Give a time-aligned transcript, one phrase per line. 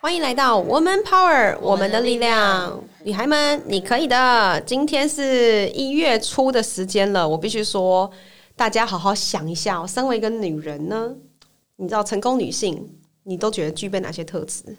[0.00, 4.62] 欢迎来到 Woman Power，我们的力量，女孩们，你可以的。
[4.64, 8.08] 今天是一月初的时间了，我必须说，
[8.54, 11.12] 大家好好想一下，身为一个女人呢，
[11.76, 12.88] 你知道成功女性，
[13.24, 14.76] 你都觉得具备哪些特质？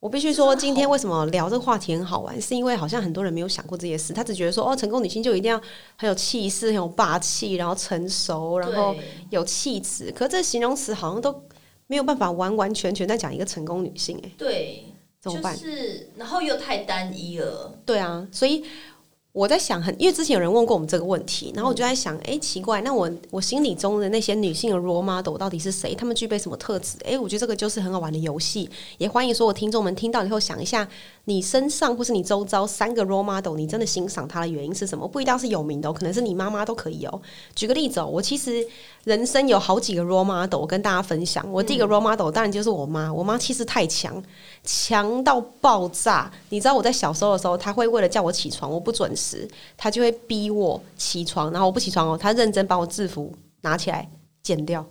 [0.00, 5.62] 我必须说，今天为什么聊这个话题很好玩，是因为好像很多人没有想过这些事，他只觉得说，哦，成功女性就一定要
[5.96, 8.92] 很有气势、很有霸气，然后成熟，然后
[9.30, 10.10] 有气质。
[10.10, 11.44] 可这形容词好像都。
[11.92, 14.82] 没有办法完完全全在讲一个成功女性，哎，对，
[15.20, 15.54] 怎么办？
[15.54, 18.64] 是，然后又太单一了，对啊，所以。
[19.34, 25.94] 我在想，很因为之前有人问过我们这个问题，然后我就在想，哎，奇怪，那我我心里中的那些女性的 role model 到底是谁？
[25.94, 26.98] 她们具备什么特质？
[27.02, 30.86] 哎，我觉得这个就是很好玩的游戏，也欢迎所有听众们听到以后想一下，
[31.24, 35.08] 你身上或是你周遭三个 role model，你真的欣赏她的原因是什么？
[35.08, 37.22] 不一定要是有名的，哦可能是你妈妈都可以哦。
[37.54, 38.62] 举个例子哦，我其实
[39.04, 41.44] 人生有好几个 role model，我跟大家分享。
[41.50, 44.22] 我第一个 role model 当然就是我妈，我妈气势太强。
[44.62, 46.30] 强到爆炸！
[46.50, 54.08] 你知道我在小时候的时候，她会为了叫我起床，我不准时，她就会逼我起床，然后我不起床哦，她认真把我制服拿起来
[54.40, 54.86] 剪掉，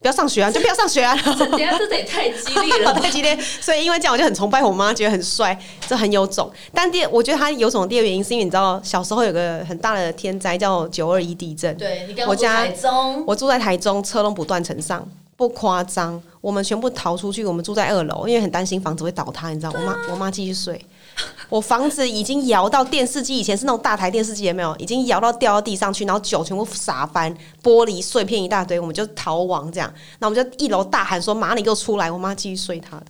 [0.00, 1.16] 不要上学啊，就不要上学啊！
[1.24, 3.36] 等下这也太激烈了， 太激烈。
[3.60, 5.58] 所以因为这样，我就很崇拜我妈，觉得很帅，
[5.88, 6.50] 这很有种。
[6.72, 15.06] 但第，我觉得他有种第二原因，是因为你知道小时候有个很大的天灾叫九二一地震，对，我家台中，我住在台中，车龙不断层上。
[15.38, 17.44] 不夸张，我们全部逃出去。
[17.44, 19.72] 我们住在二楼，因为很担心房子会倒塌，你知道？
[19.74, 20.80] 我妈我妈继续睡。
[21.48, 24.74] 我房子已经摇到电视机，以前是那种大台电视机，有没有？
[24.76, 29.92] 已经摇到掉到地上去，然后酒全部洒翻，玻璃碎片一大堆，我们就逃亡这样。
[30.18, 33.06] 那我们就一楼大喊说：“妈，你给我出来！”我妈继续睡她的。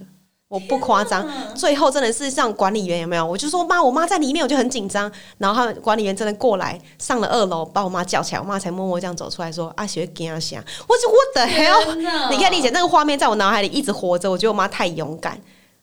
[0.49, 3.27] 我不夸张，最后真的是像管理员有没有？
[3.27, 5.11] 我就说妈，我妈在里面，我就很紧张。
[5.39, 14.31] 然后他们管理员真的过来，上了二楼，把我妈叫起来，我妈才默默这样走出来说：“阿雪给阿霞。”我说：“What the hell？” 你可以理解那个画面在我脑海里一直活着。
[14.31, 15.37] 我觉得我妈太勇敢，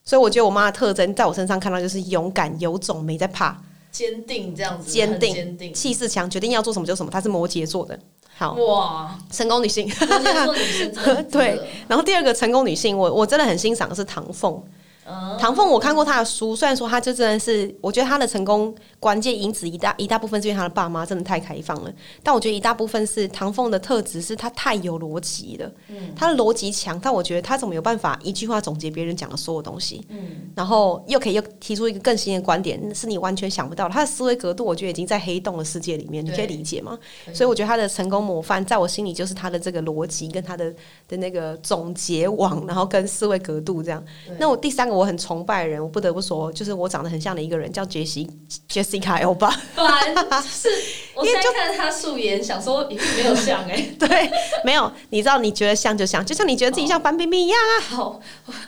[0.05, 3.57] 所以我觉得我妈的特征在我身上看到就是勇敢、有种、没在怕、
[3.91, 7.11] 坚定这样子，坚定、坚定、气势强，决定要做什么就什么。
[7.11, 7.97] 她是摩羯座的。
[8.35, 9.87] 好哇，成功女性，
[11.31, 11.59] 对。
[11.87, 14.61] 然后第二个成功女性，我我真的很欣赏的是唐凤。
[15.39, 21.93] 唐凤，我看过她的书，虽然说她就真的是，我觉得她的成功关键因子一大一大部分是因为他的爸妈真的太开放了，
[22.23, 36.97] 但我觉得一大部分是唐凤的特质是他太有逻辑了，嗯，他的逻辑强，但我觉得他怎么有办法一句话总结别人讲的所有东西，嗯，然后又可以又提出一个更新的观点，是你完全想不到，他的思维格度，我觉得已经在黑洞的世界里面，你可以理解吗？
[37.33, 40.73] 所以我觉得他的成功模范，在我心里就是他的这个逻辑跟他的
[41.09, 44.01] 的那个总结网，然后跟思维格度这样。
[44.39, 44.93] 那我第三个。
[44.93, 48.29] 我很崇拜的人，我不得不说，就是我长得很像的一个人，叫杰西
[48.67, 49.51] 杰西卡 L 吧。
[50.45, 50.69] 是，
[51.15, 54.29] 我现在看他素颜，想说没有像哎， 对，
[54.63, 54.91] 没有。
[55.09, 58.21] 你知道，你觉得像就像，就像你觉得自己像范冰冰一样啊。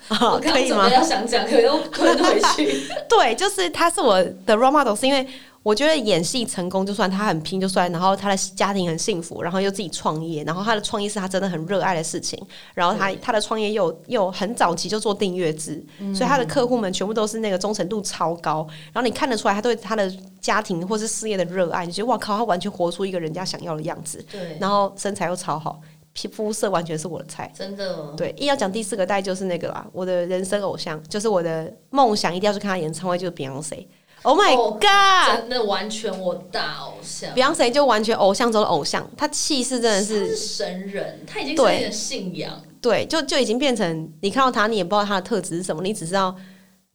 [0.08, 0.90] 好，可以吗？
[0.90, 2.88] 要想讲，可以又吞回去。
[3.08, 4.16] 对，就是他是我
[4.46, 5.28] 的 role model，是因为。
[5.66, 12.40] 我觉得演戏成功就算他很拼就算，然后他的家庭很幸福，然后又自己创业，然后他的创业是他真的很热爱的事情，
[12.76, 15.84] 然后他他的创业又又很早期就做订阅制，
[16.14, 20.08] 所以他的客户们全部都是那个忠诚度超高，然后你看得出来他对他的
[20.40, 25.82] 家庭或是事业的热爱，你觉得哇靠，他完全活出一个人家想要的样子，对，然后身材又超好，
[26.14, 33.88] 皮肤色完全是我的菜，真的，哦对，一要讲第四个代就是那个啦，我的人生偶像就是我的梦想，一定要去看他演唱会，就是 Beyonce。
[34.26, 35.42] Oh my god！
[35.42, 42.60] 真的完全我大偶像，Beyonce 就完全偶像中的偶像，他气势真的是神人，他已经是你的信仰。
[42.82, 46.36] 对，就就已经变成你看到他，你也不知道他的特质是什么，你只知道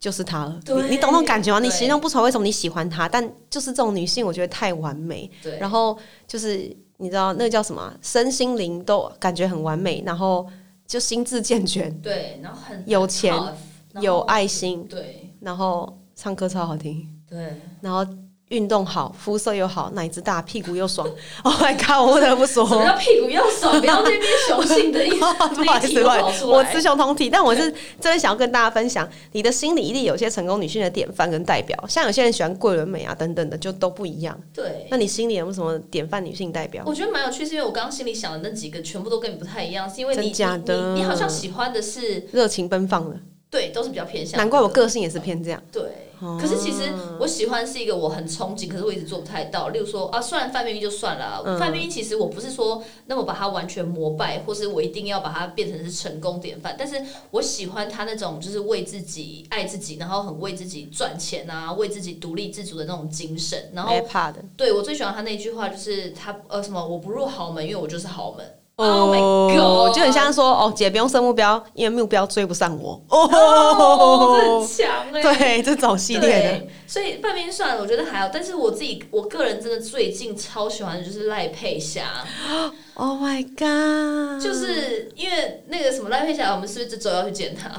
[0.00, 0.60] 就是他了。
[0.66, 1.60] 你你懂那种感觉吗？
[1.60, 5.30] 你形容不出来为什么你喜欢他，但就是这种女性，我觉得太完美。
[5.40, 10.44] 对，然后就是你知道那个叫什么，身心灵都感觉很完美，然后
[10.84, 11.92] 就心智健全。
[12.00, 13.32] 对，然后很有钱，
[14.00, 14.84] 有爱心。
[14.88, 17.08] 对，然后唱歌超好听。
[17.30, 17.38] 对，
[17.80, 18.04] 然后
[18.48, 21.08] 运动好，肤色又好，奶子大，屁股又爽。
[21.44, 22.04] Oh my god！
[22.04, 23.80] 我不得不说，什么叫屁股又爽？
[23.80, 27.30] 不要那边雄性的意思，不好意思，我雌雄同体。
[27.30, 31.78] 但我是真的想要跟大家分享，你的心里一定有些成功女性的典范跟代表。
[31.86, 34.36] 像有些人喜欢桂纶镁啊等等的，就都不一样。
[34.52, 36.82] 对，那你心里有没有什么典范女性代表？
[36.84, 43.16] 我觉得蛮有趣，是因为我刚刚心里想的那几个全部都跟你不太一样，是因为你你你好像喜欢的是热情奔放的，
[43.48, 44.36] 对，都是比较偏向。
[44.36, 45.62] 难怪我个性也是偏这样。
[45.70, 45.82] 对。
[46.20, 49.68] 可是其实我喜欢是一个我很憧憬，可是我一直做不太到。
[49.70, 56.76] 例如说啊，虽然范冰冰就算了，范冰冰其实我不是说那么把她完全膜拜，或是我一定要把她变成是成功典范。
[56.78, 63.70] 但是我喜欢她那种就是为自己爱自己，然后很为自己赚钱啊，为自己独立自主的那种精神。
[63.72, 68.46] 然后怕的，对我最喜欢她那句话就是她呃什么我不入豪门，因为我就是豪门。
[68.80, 69.20] Oh my
[69.54, 73.00] god 就很像说哦，姐不用设目标，因为目标追不上我。
[73.08, 73.28] 哦，
[74.38, 78.28] 这很强哎、 对，这种系列的，对，所以半边算了，我觉得还好。
[78.32, 82.26] 但是我自己，我个人真的最近超喜欢的就是赖佩霞，
[82.94, 84.42] Oh my god！
[84.42, 87.70] 就是因为那个什么赖佩霞，我们是不是这周要去见她？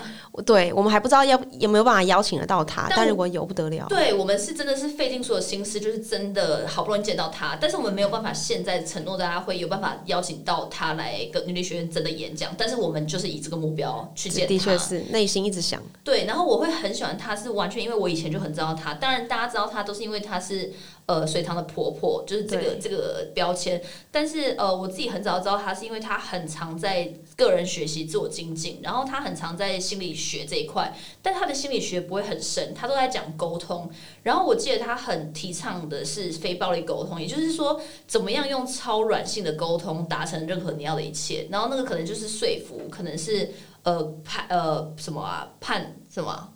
[0.46, 3.86] 对我们还不知道要有没有办法邀请得到他，但我但如果有不得了。
[3.90, 14.48] 对我们是真的是费尽所有心思，就是真的好不容易见到她，但是我们没有办法现在承诺大家会有办法邀请到她来跟女力学院真的演讲，但是我们就是以这个目标去见她。
[14.48, 18.96] 的确是内心一直想，对，然后我会很喜欢她，是完全因为我以前就很知道她。
[18.96, 20.74] 当然，大家知道她都是因为她是
[21.06, 23.80] 呃隋唐的婆婆，就是这个这个标签。
[24.10, 33.88] 但是呃，我自己很早知道她，是因为她很常在个人学习、自我精进，然后她很常在心理学这一块，但她的心理学不会很深，她都在讲沟通。
[34.24, 41.46] 然后我记得她很提倡的是非暴力沟通，也就是说，怎么样用超软性的沟通达成任何你要的一切。
[41.52, 43.52] 然后那个可能就是说服，可能是
[43.84, 46.54] 呃判呃什么啊判什么、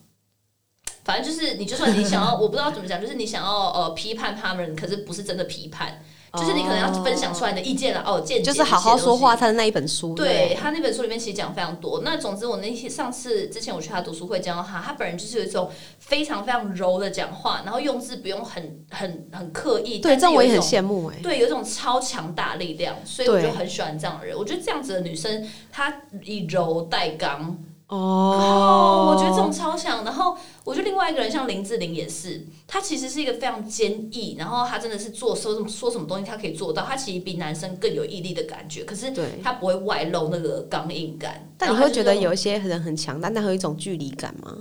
[1.04, 6.04] 反正就是你就算你想要，我不知道怎么讲，就是你想要呃批判他们，可是不是真的批判，
[6.38, 9.36] 就是你可能要分享出来你的意见了哦，就是好好说话。
[9.36, 12.02] 他的那一本书，对他那本书里面其实讲非常多。
[12.04, 21.20] 那总之，我那些上次之前我去他读书会见到他，他本人就是有一种非常非常柔的讲话，然后用字不用很很很刻意，对，这我也很羡慕哎。
[21.24, 24.38] 对，有一种超强大力量，所以我就很喜欢这样的人。
[24.38, 27.58] 我觉得这样子的女生，她以柔带刚，
[27.88, 30.04] 哦哦，我觉得这种超强。
[30.04, 36.84] 然后我觉得另外一个人像林志玲也是，她其实是一个非常坚毅，然后她真的是做说什么说什么东西，她可以做到。
[36.84, 39.40] 她其实比男生更有毅力的感觉，可是对。
[39.44, 41.48] 她不会外露那个刚硬感。
[41.58, 44.58] 但你会觉得有一些人很强，但他会有一种距离感吗？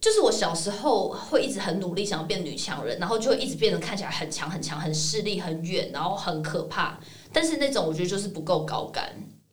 [0.00, 6.98] 就是我小时候会一直很努力想要变女强人，然后就会一直变得看起来很强很强，很势力很远，然后很可怕。
[7.32, 9.04] 但是那种我觉得就是不够高干。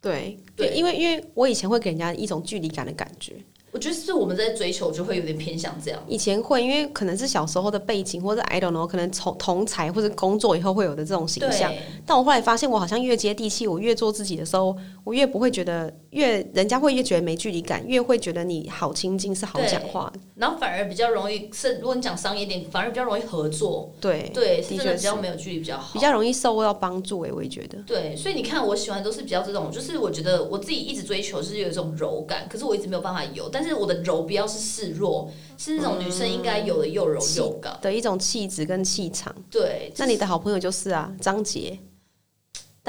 [0.01, 3.35] 对，对因为因为我以前会给人家一种距离感的感觉，
[3.71, 5.99] 我觉得是我们在追求，就会有点偏向这样。
[6.07, 11.71] 以前会，因为可能是小时候的背景，或者 I don't know，可能从同才或者工作以后会有的这种形象。
[12.05, 14.75] 但我后来发现，我好像越接地气，我越做自己的时候，
[15.09, 20.13] 我越不会觉得，越人家会越觉得没距离感，越会觉得你好亲近，是好讲话。
[20.35, 23.91] 然后反而比较容易，是如果你讲商业点，反而比较容易合作。
[23.99, 25.93] 对，对，是真的比较没有距离比较好。
[25.93, 27.21] 比较容易受到帮助。
[27.21, 27.79] 哎，我也觉得。
[27.87, 33.49] 对，所以你看，我喜欢都是比较这种，就是我觉得我自己一直追求是有一种柔感，可是我一直没有办法有。
[33.49, 37.75] 但是我的柔不要是示弱，是那种女生应该有的又柔又刚。
[37.81, 39.33] 的一种气质跟气场。
[39.49, 41.79] 对，那你的好朋友就是啊，张杰，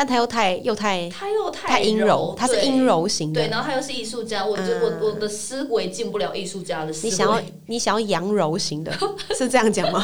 [0.00, 2.80] 但他又太又太他又太阴柔柔，，他是阴。
[2.86, 3.50] 柔型的对，。
[3.50, 7.10] 然后他又是艺术家，我就、嗯我我的思维进不了艺术家的思维。
[7.10, 8.90] 你想要你想要阳柔型的，
[9.36, 10.02] 是这样讲吗？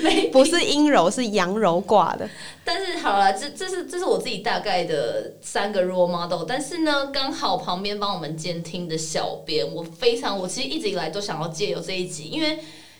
[0.00, 2.28] 没不是阴柔，是阳柔挂的。
[2.62, 12.58] 但是好了，这这是这是我自己大概的三个 role model，但是呢，刚好旁边帮我们监听的小编，我非常我其实一直以来都想要借由这一集，因为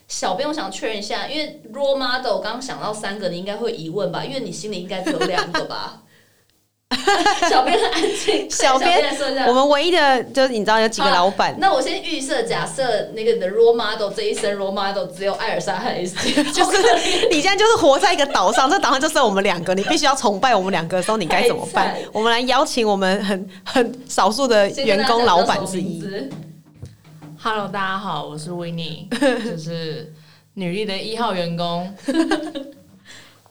[0.09, 4.25] 小编我想确认一下，因为 role model 刚刚想到三个，你应该会疑问吧？
[4.25, 6.01] 因为你心里应该只有两个吧？
[7.51, 9.53] 小编很安静，小编说一下我。
[9.53, 12.83] 们唯一的就是你知道有几个老板，那我先预设，假设
[13.15, 16.15] 那个你的 role model 这一生 role model 只有艾尔莎和 S，
[16.53, 16.79] 就是
[17.31, 21.95] 你现在就是活在一个岛上， 这岛上就剩我们两个，你必须要崇拜我们两个的时候，你该怎么办？
[22.13, 26.03] 我们来邀请我们很很少数的员工老板之一。
[27.43, 30.11] Hello，大家好，我是 w i n n i e 就是
[30.55, 31.95] 女力的一号员工。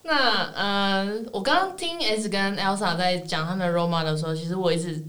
[0.06, 5.02] 那嗯、呃我刚刚听 S 跟 Elsa 在讲他们的 role model 的时候，其实我一直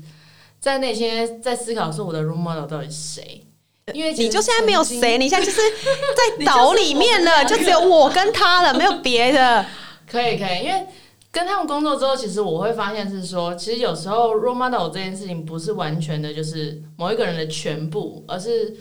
[0.60, 3.46] 在内心在思考，说我的 role model 到底是谁？
[3.94, 9.66] 因为你就现在没有谁，你现在就是在岛里面了， 就只有我跟他了，没有别的。
[10.10, 10.88] 可以可以，因为
[11.30, 18.74] 跟他们工作之后，其实我会发现是说，其实有时候 role model 这件事情不是完全的，就是某一个人的全部，而是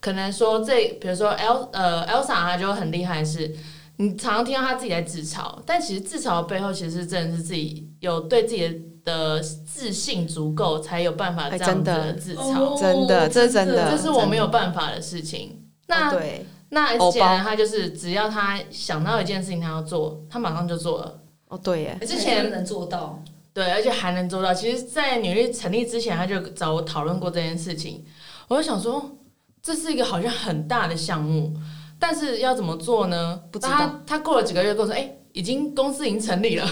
[0.00, 3.56] 可能说这，比如说 El 呃 Elsa 她就很厉害是。
[4.02, 12.76] 你常常听到他自己在自嘲，但其实自嘲的背后，其实真的是自己有对自己的自信足够，才有办法哎这样的的自嘲。
[12.80, 15.62] 真的这是真的这是我没有办法的事情。
[15.86, 17.44] 那、哦对，那偶 S 姐包呢？
[17.44, 21.20] 她就是只要他想到一件事情，他要做，他马上就做了。
[21.46, 24.52] 哦对耶，之前能做到，对，而且还能做到。
[24.52, 28.04] 其实，在女力成立之前，他就找我讨论过这件事情。
[28.48, 29.16] 我就想说，
[29.62, 31.54] 这是一个好像很大的项目，
[32.02, 33.38] 但是要怎么做呢？
[33.52, 36.66] 不知道他他过了几个月跟我说，哎、已经公司已经成立了。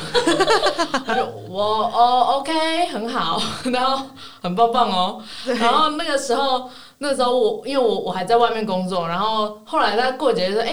[1.06, 2.52] 他就我哦，OK，
[2.88, 3.40] 很好，
[3.72, 4.04] 然后
[4.42, 5.22] 很棒棒哦。
[5.46, 6.68] 然后那个时候，
[6.98, 10.64] 那时候我因为我我还在外面工作，然后后来他过几个月说，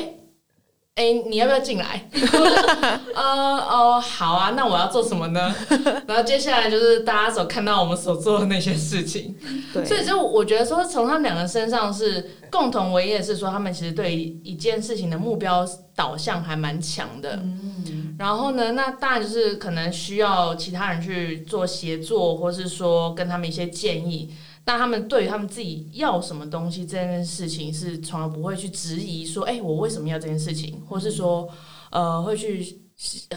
[0.98, 2.10] 哎、哎、你要不要进来？
[3.14, 3.24] 呃
[3.70, 5.56] 哦，好啊，那我要做什么呢？
[6.08, 9.36] 然后接下来就是大家所看到我们所做的那些事情。
[9.72, 15.64] 对，所以就我觉得说，从他们两个身上是共同唯一的是说，他们其实对一件事情的目标
[15.98, 17.36] 导向还蛮强的。
[17.44, 24.34] 嗯然后呢，那当然就是可能需要其他人去做协作，或是说跟他们一些建议。
[24.66, 31.48] 那他们对于他们自己要什么东西这件事情，是从来不会去质疑说，哎、我为什么要这件事情，或是说，
[31.92, 32.82] 呃，会去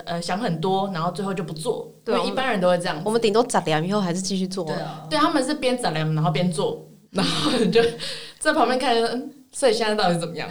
[0.07, 1.93] 呃想很多，然后最后就不做。
[2.03, 4.65] 对一般人都会这样我们顶多杂粮以后还是继续做。
[4.65, 7.83] 对啊，对，他们是边杂粮，然后边做，然后就
[8.41, 10.51] 在旁边看着，嗯，所以现在到底怎么样？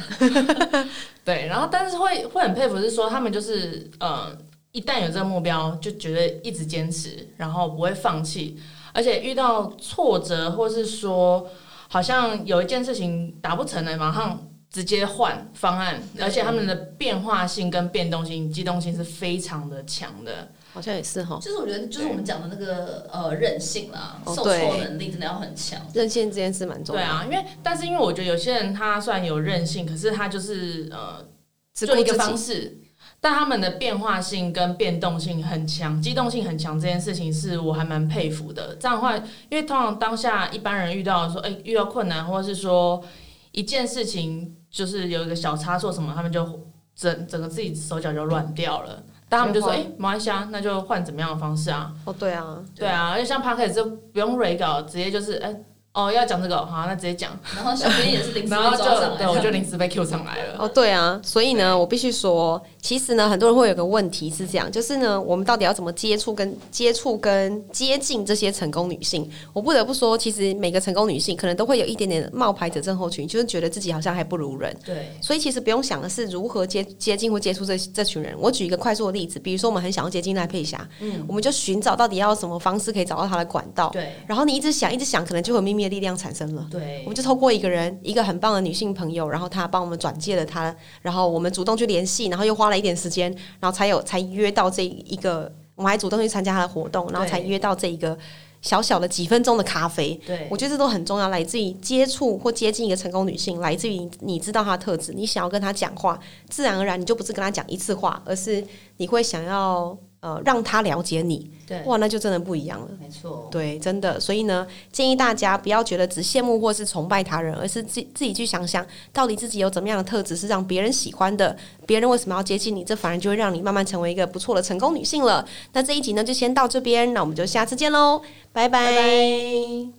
[1.26, 4.32] 对，然后但是会会很佩服，是说他们就是呃，
[4.72, 8.58] 一旦有这个目标，就觉得一直坚持，然后不会放弃，
[8.94, 11.50] 而且遇到挫折或是说
[11.90, 14.46] 好像有一件事情达不成的，马上。
[14.72, 20.48] 直接换方案，而且他们的变化性跟变动性、机动性是非常的强的。
[20.74, 21.40] 好像也是哈。
[21.42, 25.80] 就是我觉得就是我们讲的那个呃韧性啦，受挫能力真的要很强。
[25.94, 27.02] 韧性这件事蛮重要。
[27.02, 31.26] 对，啊，因为但是因为我觉得有些人他虽然有韧性，可是他就是呃，
[31.74, 32.38] 只一个方。
[32.38, 32.78] 式，
[33.20, 38.76] 但他们的变化性跟变动性很强，机动性很强，这件事情是我还蛮佩服的。
[38.76, 39.16] 这样的话，
[39.50, 43.04] 因为通常当下一般人遇到说，哎、遇到困难，或者是说
[43.52, 46.48] 一件事情就是有一个小差错什么，他们就
[46.96, 49.04] 整整个自己手脚就乱掉了。
[49.30, 51.92] 但他们就说，哎、没关系啊，那就换怎么样的方式啊？
[52.06, 55.56] 哦，对啊，对啊，而且像 p o d c a s 就不用 re 稿，直接就是，哎、
[55.94, 57.32] 哦，要讲这个，好，那直接讲。
[57.56, 60.56] 然后小编也是临时被然后对，我就临时被 Q 上来了。
[60.58, 69.30] 哦，对啊，所以呢，我必须说，其实呢，很多人会有个问题是这样，就是呢，我们到底要怎么接触跟接触跟接近这些成功女性？
[69.54, 74.76] 我不得不说，其实每个成功女性可能都会有一点点冒牌者症候群，就是觉得自己好像还不如人。
[74.86, 78.34] 对所以其实不用想的是如何接接近或接触这这群人。
[78.40, 83.90] 我举一个快速的例子，比如说我们很想要接近赖佩霞，嗯，我们就寻找到底要什么方式可以找到她的管道。
[83.90, 86.66] 对然后你一直想，一直想，可能就有秘密的力量产生了。
[86.72, 98.18] 对我们就透过一个人，一个很棒的女性朋友，然后她帮我们转介了她，然后我们主动去联系，然后又花了一点时间，然后才有才约到这一个，我们还主动去参加他的活动，然后才约到这一个
[98.62, 100.20] 小小的几分钟的咖啡。
[100.26, 108.66] 对我觉得这都很重要，来自于接触或接近一个成功女性，来自于你知道她的特质，你想要跟她讲话，自然而然你就不是跟她讲一次话，而是
[108.98, 112.88] 你会想要呃让他了解你，对，哇，那就真的不一样了。
[113.00, 125.48] 没错，对，真的，所以呢，建议大家不要觉得只羡慕或是崇拜他人，而是自自己去想想，到底自己有怎么样的特质是让别人喜欢的，别人为什么要接近你，这反而就会让你慢慢成为一个不错的成功女性了。
[125.74, 128.22] 那这一集呢，就先到这边，那我们就下次见喽，
[128.52, 129.99] 拜拜。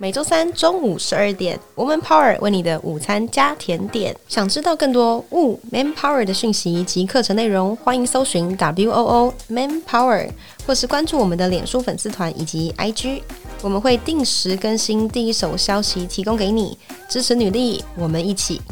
[0.00, 4.14] 每周三中午十二点，Woman Power 为你的午餐加甜点。
[4.28, 10.30] 想知道更多 Wo Man Power 的讯息及课程内容，欢迎搜寻 W O O Man Power，
[10.64, 13.22] 或是关注我们的脸书粉丝团以及 IG，
[13.60, 16.78] 我们会定时更新第一手消息，提供给你
[17.08, 18.62] 支持女力，我们一起